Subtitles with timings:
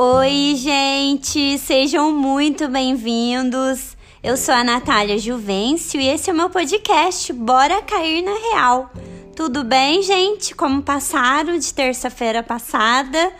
[0.00, 3.96] Oi, gente, sejam muito bem-vindos.
[4.22, 8.92] Eu sou a Natália Juvencio e esse é o meu podcast Bora Cair na Real.
[9.34, 10.54] Tudo bem, gente?
[10.54, 13.32] Como passaram de terça-feira passada?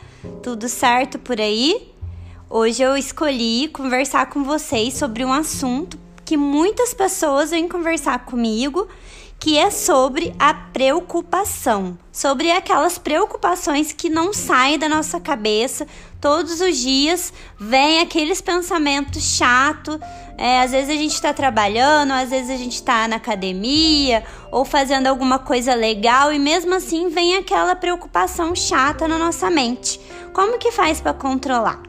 [0.42, 1.92] Tudo certo por aí?
[2.50, 8.88] Hoje eu escolhi conversar com vocês sobre um assunto que muitas pessoas vêm conversar comigo
[9.38, 15.86] que é sobre a preocupação, sobre aquelas preocupações que não saem da nossa cabeça
[16.20, 19.98] todos os dias, vem aqueles pensamentos chatos.
[20.36, 24.64] É, às vezes a gente está trabalhando, às vezes a gente está na academia ou
[24.64, 30.00] fazendo alguma coisa legal e mesmo assim vem aquela preocupação chata na nossa mente.
[30.32, 31.87] Como que faz para controlar?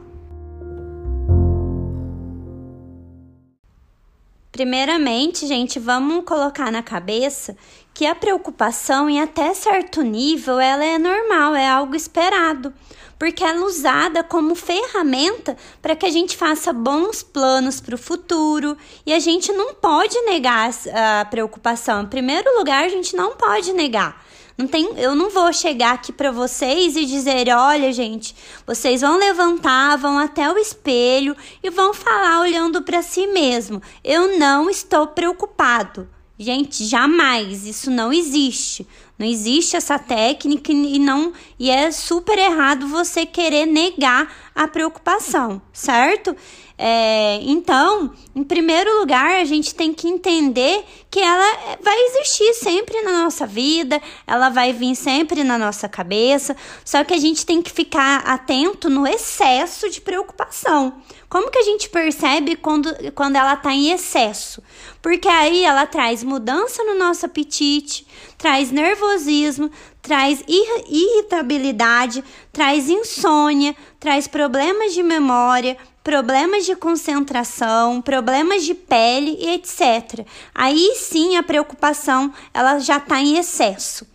[4.60, 7.56] Primeiramente, gente, vamos colocar na cabeça
[7.94, 12.70] que a preocupação, em até certo nível, ela é normal, é algo esperado,
[13.18, 17.98] porque ela é usada como ferramenta para que a gente faça bons planos para o
[17.98, 18.76] futuro
[19.06, 22.02] e a gente não pode negar a preocupação.
[22.02, 24.22] Em primeiro lugar, a gente não pode negar.
[24.60, 29.16] Não tem, eu não vou chegar aqui para vocês e dizer, olha, gente, vocês vão
[29.16, 33.80] levantar, vão até o espelho e vão falar olhando para si mesmo.
[34.04, 36.06] Eu não estou preocupado.
[36.38, 38.86] Gente, jamais, isso não existe.
[39.18, 45.60] Não existe essa técnica e não e é super errado você querer negar a preocupação,
[45.72, 46.36] certo?
[46.82, 53.02] É, então, em primeiro lugar, a gente tem que entender que ela vai existir sempre
[53.02, 57.60] na nossa vida, ela vai vir sempre na nossa cabeça, só que a gente tem
[57.60, 60.94] que ficar atento no excesso de preocupação.
[61.28, 64.62] Como que a gente percebe quando, quando ela está em excesso?
[65.02, 68.06] Porque aí ela traz mudança no nosso apetite,
[68.38, 69.70] traz nervosismo,
[70.02, 79.50] traz irritabilidade, traz insônia, traz problemas de memória, problemas de concentração, problemas de pele e
[79.54, 80.26] etc.
[80.54, 84.06] Aí sim a preocupação ela já está em excesso.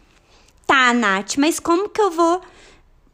[0.66, 2.42] Tá, Nath, mas como que eu vou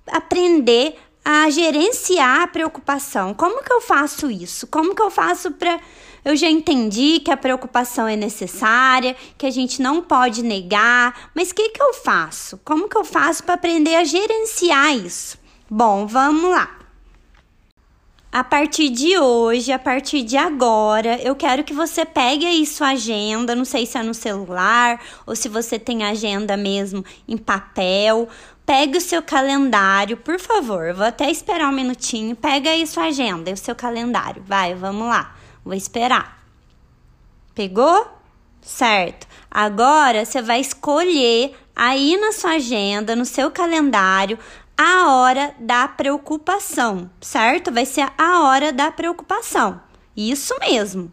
[0.07, 3.33] aprender a gerenciar a preocupação?
[3.33, 4.65] Como que eu faço isso?
[4.67, 5.79] Como que eu faço para
[6.23, 11.49] eu já entendi que a preocupação é necessária, que a gente não pode negar, mas
[11.49, 12.59] o que, que eu faço?
[12.63, 15.37] Como que eu faço para aprender a gerenciar isso?
[15.69, 16.77] Bom, vamos lá.
[18.31, 22.91] A partir de hoje, a partir de agora, eu quero que você pegue aí sua
[22.91, 28.29] agenda, não sei se é no celular ou se você tem agenda mesmo em papel.
[28.65, 30.93] Pegue o seu calendário, por favor.
[30.93, 32.33] Vou até esperar um minutinho.
[32.33, 34.41] Pega aí sua agenda e o seu calendário.
[34.47, 35.35] Vai, vamos lá.
[35.63, 36.43] Vou esperar.
[37.53, 38.07] Pegou?
[38.61, 39.27] Certo.
[39.49, 44.37] Agora você vai escolher aí na sua agenda, no seu calendário,
[44.77, 47.71] a hora da preocupação, certo?
[47.71, 49.81] Vai ser a hora da preocupação.
[50.15, 51.11] Isso mesmo.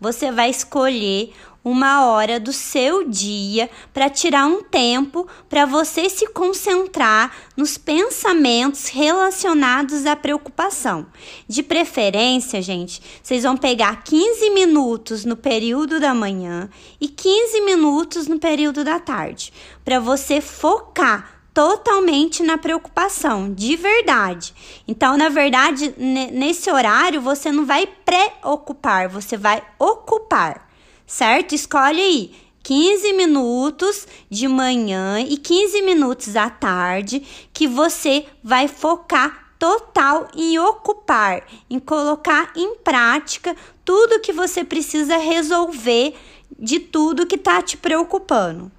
[0.00, 1.32] Você vai escolher
[1.66, 8.86] uma hora do seu dia para tirar um tempo para você se concentrar nos pensamentos
[8.86, 11.08] relacionados à preocupação.
[11.48, 18.28] De preferência, gente, vocês vão pegar 15 minutos no período da manhã e 15 minutos
[18.28, 19.52] no período da tarde,
[19.84, 24.54] para você focar totalmente na preocupação, de verdade.
[24.86, 30.65] Então, na verdade, nesse horário você não vai preocupar, você vai ocupar
[31.06, 31.54] certo?
[31.54, 37.22] Escolhe aí 15 minutos de manhã e 15 minutos à tarde
[37.52, 45.16] que você vai focar total em ocupar, em colocar em prática tudo que você precisa
[45.16, 46.14] resolver
[46.58, 48.70] de tudo que está te preocupando.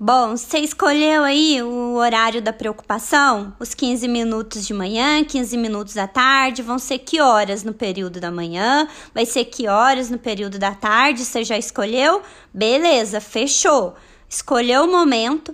[0.00, 3.52] Bom, você escolheu aí o horário da preocupação?
[3.58, 8.20] Os 15 minutos de manhã, 15 minutos da tarde, vão ser que horas no período
[8.20, 8.86] da manhã?
[9.12, 11.24] Vai ser que horas no período da tarde?
[11.24, 12.22] Você já escolheu?
[12.54, 13.96] Beleza, fechou.
[14.28, 15.52] Escolheu o momento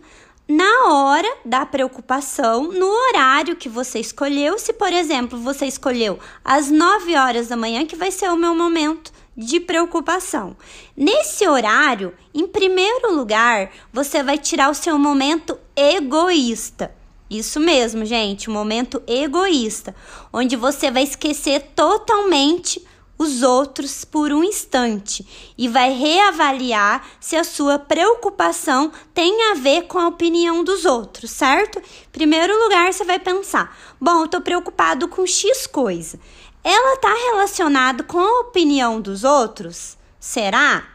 [0.49, 4.59] na hora da preocupação, no horário que você escolheu.
[4.59, 8.55] Se, por exemplo, você escolheu às 9 horas da manhã, que vai ser o meu
[8.55, 10.57] momento de preocupação.
[10.97, 16.95] Nesse horário, em primeiro lugar, você vai tirar o seu momento egoísta.
[17.29, 19.95] Isso mesmo, gente, um momento egoísta,
[20.33, 22.85] onde você vai esquecer totalmente
[23.17, 29.83] os outros por um instante e vai reavaliar se a sua preocupação tem a ver
[29.83, 31.79] com a opinião dos outros, certo?
[31.79, 36.19] Em primeiro lugar, você vai pensar: bom, eu estou preocupado com X coisa
[36.65, 39.99] ela está relacionada com a opinião dos outros?
[40.19, 40.89] Será?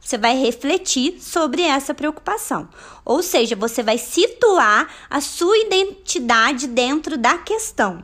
[0.00, 2.68] Você vai refletir sobre essa preocupação.
[3.04, 8.02] Ou seja, você vai situar a sua identidade dentro da questão.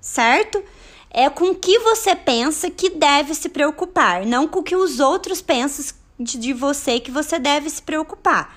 [0.00, 0.62] certo?
[1.10, 5.00] É com o que você pensa que deve se preocupar, não com o que os
[5.00, 8.54] outros pensam de, de você que você deve se preocupar.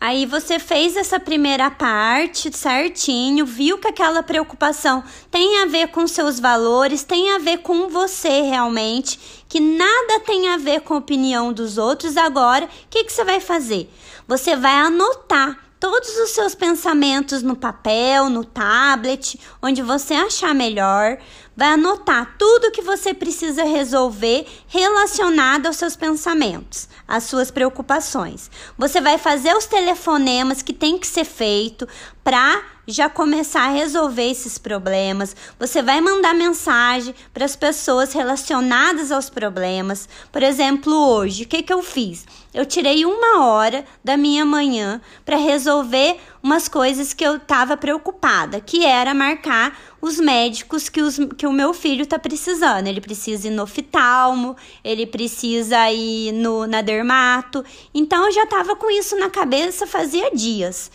[0.00, 6.06] Aí você fez essa primeira parte certinho, viu que aquela preocupação tem a ver com
[6.06, 10.98] seus valores, tem a ver com você realmente, que nada tem a ver com a
[10.98, 12.16] opinião dos outros.
[12.16, 13.90] Agora, o que, que você vai fazer?
[14.26, 21.16] Você vai anotar todos os seus pensamentos no papel, no tablet, onde você achar melhor
[21.56, 28.50] vai anotar tudo que você precisa resolver relacionado aos seus pensamentos, às suas preocupações.
[28.78, 31.88] Você vai fazer os telefonemas que tem que ser feito
[32.22, 35.34] para já começar a resolver esses problemas.
[35.58, 40.08] Você vai mandar mensagem para as pessoas relacionadas aos problemas.
[40.30, 42.26] Por exemplo, hoje, o que, que eu fiz?
[42.52, 48.60] Eu tirei uma hora da minha manhã para resolver umas coisas que eu estava preocupada,
[48.60, 52.88] que era marcar os médicos que, os, que o meu filho está precisando.
[52.88, 57.64] Ele precisa ir no oftalmo, ele precisa ir no, na dermato.
[57.94, 60.90] Então eu já estava com isso na cabeça fazia dias.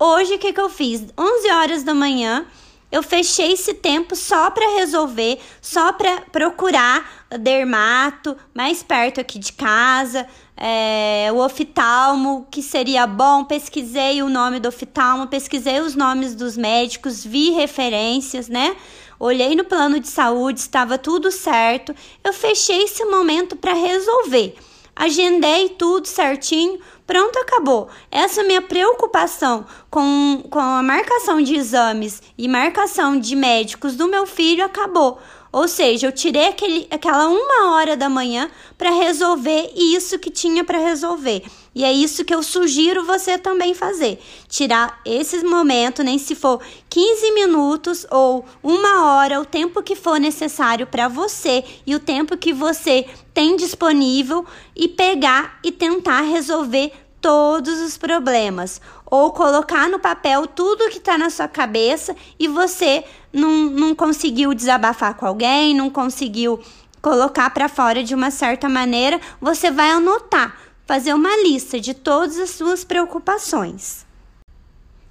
[0.00, 1.04] Hoje, o que, que eu fiz?
[1.18, 2.46] 11 horas da manhã,
[2.90, 9.52] eu fechei esse tempo só para resolver, só para procurar dermato mais perto aqui de
[9.52, 10.24] casa,
[10.56, 13.42] é, o oftalmo, que seria bom.
[13.42, 18.76] Pesquisei o nome do oftalmo, pesquisei os nomes dos médicos, vi referências, né?
[19.18, 21.92] Olhei no plano de saúde, estava tudo certo.
[22.22, 24.56] Eu fechei esse momento para resolver.
[24.98, 27.88] Agendei tudo certinho, Pronto, acabou.
[28.10, 34.26] Essa minha preocupação com, com a marcação de exames e marcação de médicos do meu
[34.26, 35.18] filho acabou.
[35.50, 40.62] Ou seja, eu tirei aquele, aquela uma hora da manhã para resolver isso que tinha
[40.62, 41.42] para resolver.
[41.74, 44.20] E é isso que eu sugiro você também fazer.
[44.48, 46.60] Tirar esses momentos, nem se for
[46.90, 52.36] 15 minutos ou uma hora, o tempo que for necessário para você e o tempo
[52.36, 54.44] que você tem disponível
[54.76, 61.18] e pegar e tentar resolver todos os problemas ou colocar no papel tudo que está
[61.18, 66.60] na sua cabeça e você não, não conseguiu desabafar com alguém, não conseguiu
[67.00, 72.38] colocar para fora de uma certa maneira, você vai anotar, fazer uma lista de todas
[72.38, 74.07] as suas preocupações.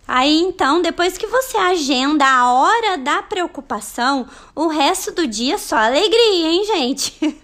[0.08, 4.26] Aí então, depois que você agenda a hora da preocupação,
[4.56, 7.36] o resto do dia é só alegria, hein, gente?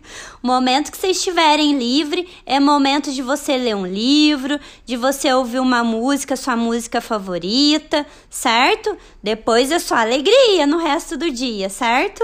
[0.41, 5.33] O momento que vocês estiverem livre é momento de você ler um livro, de você
[5.33, 8.97] ouvir uma música, sua música favorita, certo?
[9.21, 12.23] Depois é só alegria no resto do dia, certo?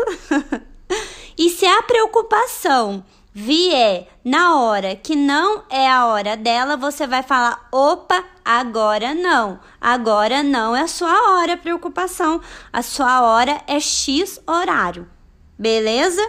[1.38, 3.04] e se a preocupação
[3.40, 9.60] vier na hora que não é a hora dela, você vai falar: opa, agora não.
[9.80, 12.42] Agora não é a sua hora, preocupação.
[12.72, 15.08] A sua hora é X horário.
[15.58, 16.22] Beleza?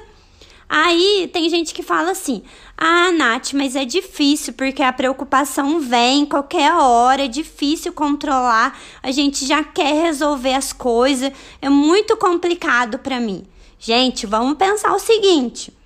[0.68, 2.44] Aí tem gente que fala assim:
[2.78, 9.10] ah, Nath, mas é difícil porque a preocupação vem qualquer hora, é difícil controlar, a
[9.10, 13.44] gente já quer resolver as coisas, é muito complicado para mim.
[13.80, 15.79] Gente, vamos pensar o seguinte: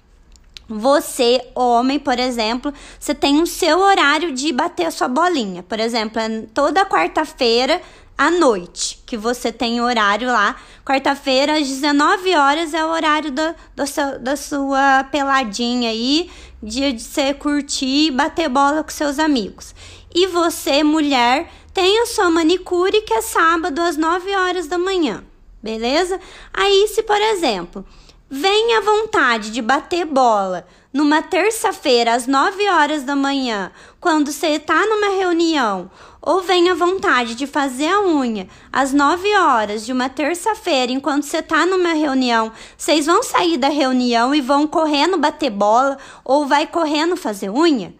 [0.68, 5.62] você, homem, por exemplo, você tem o seu horário de bater a sua bolinha.
[5.62, 7.80] Por exemplo, é toda quarta-feira
[8.16, 10.56] à noite, que você tem horário lá.
[10.84, 16.30] Quarta-feira, às 19 horas, é o horário do, do seu, da sua peladinha aí,
[16.62, 19.74] dia de você curtir e bater bola com seus amigos.
[20.14, 25.24] E você, mulher, tem a sua manicure, que é sábado, às 9 horas da manhã.
[25.62, 26.20] Beleza?
[26.52, 27.84] Aí, se, por exemplo
[28.30, 34.46] Vem à vontade de bater bola numa terça-feira às 9 horas da manhã, quando você
[34.48, 35.90] está numa reunião,
[36.22, 41.24] ou vem à vontade de fazer a unha às 9 horas de uma terça-feira, enquanto
[41.24, 46.46] você está numa reunião, vocês vão sair da reunião e vão correndo bater bola ou
[46.46, 47.94] vai correndo fazer unha?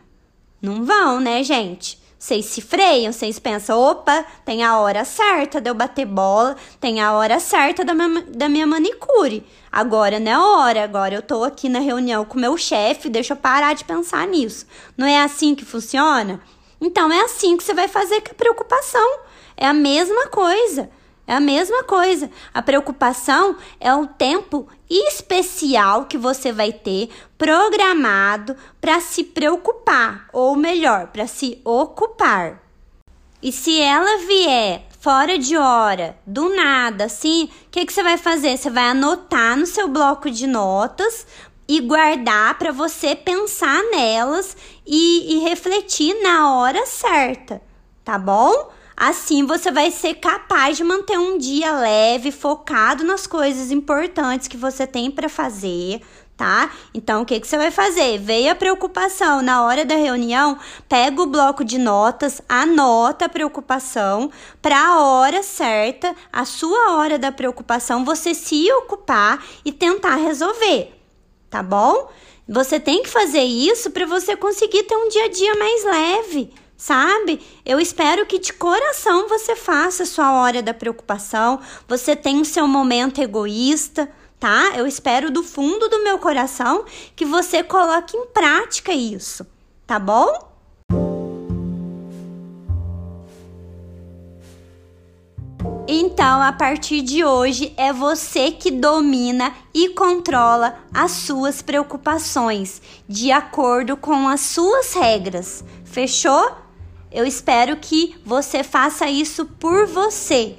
[0.62, 2.02] Não vão, né, gente?
[2.24, 7.02] Vocês se freiam, vocês pensam, opa, tem a hora certa de eu bater bola, tem
[7.02, 9.44] a hora certa da minha, da minha manicure.
[9.74, 13.36] Agora não é hora, agora eu tô aqui na reunião com meu chefe, deixa eu
[13.36, 14.68] parar de pensar nisso.
[14.96, 16.40] Não é assim que funciona?
[16.80, 19.18] Então é assim que você vai fazer com a preocupação.
[19.56, 20.88] É a mesma coisa.
[21.26, 22.30] É a mesma coisa.
[22.54, 30.54] A preocupação é o tempo especial que você vai ter programado para se preocupar, ou
[30.54, 32.62] melhor, para se ocupar.
[33.42, 38.16] E se ela vier fora de hora, do nada, assim, o que, que você vai
[38.16, 38.56] fazer?
[38.56, 41.26] Você vai anotar no seu bloco de notas
[41.68, 44.56] e guardar para você pensar nelas
[44.86, 47.60] e, e refletir na hora certa,
[48.02, 48.70] tá bom?
[48.96, 54.56] Assim você vai ser capaz de manter um dia leve, focado nas coisas importantes que
[54.56, 56.00] você tem para fazer,
[56.36, 56.70] tá?
[56.92, 58.18] Então o que, que você vai fazer?
[58.18, 64.30] Veio a preocupação na hora da reunião, pega o bloco de notas, anota a preocupação
[64.60, 70.92] para a hora certa, a sua hora da preocupação, você se ocupar e tentar resolver,
[71.48, 72.10] tá bom?
[72.48, 76.63] Você tem que fazer isso para você conseguir ter um dia a dia mais leve
[76.76, 77.40] sabe?
[77.64, 82.44] Eu espero que de coração você faça a sua hora da preocupação, você tenha o
[82.44, 84.72] seu momento egoísta, tá?
[84.76, 89.46] Eu espero do fundo do meu coração que você coloque em prática isso,
[89.86, 90.54] tá bom?
[95.86, 103.30] Então, a partir de hoje, é você que domina e controla as suas preocupações de
[103.30, 105.62] acordo com as suas regras.
[105.84, 106.63] Fechou?
[107.14, 110.56] Eu espero que você faça isso por você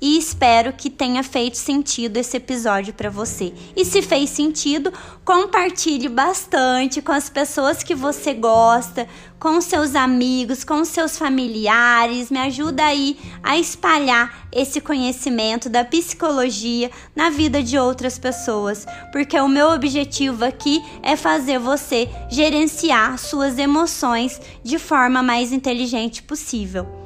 [0.00, 3.52] e espero que tenha feito sentido esse episódio para você.
[3.74, 4.92] E se fez sentido,
[5.24, 12.30] compartilhe bastante com as pessoas que você gosta, com seus amigos, com seus familiares.
[12.30, 19.38] Me ajuda aí a espalhar esse conhecimento da psicologia na vida de outras pessoas, porque
[19.38, 27.05] o meu objetivo aqui é fazer você gerenciar suas emoções de forma mais inteligente possível.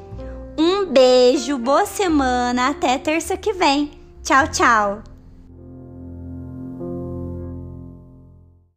[0.59, 3.93] Um beijo, boa semana, até terça que vem.
[4.23, 5.03] Tchau, tchau.